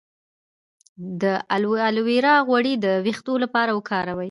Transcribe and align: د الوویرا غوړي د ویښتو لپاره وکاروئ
د 1.21 1.23
الوویرا 1.55 2.35
غوړي 2.47 2.73
د 2.83 2.85
ویښتو 3.05 3.33
لپاره 3.43 3.71
وکاروئ 3.73 4.19